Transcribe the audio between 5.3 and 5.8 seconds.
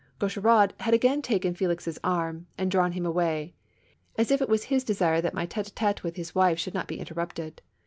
my tete a